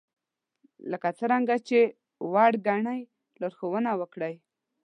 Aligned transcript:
لکه 0.91 1.09
څرنګه 1.19 1.55
چې 1.67 1.79
وړ 2.31 2.51
ګنئ 2.67 3.01
لارښوونه 3.41 3.91
وکړئ 3.99 4.35